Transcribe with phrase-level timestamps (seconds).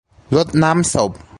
[0.35, 1.11] รดน้ำศพ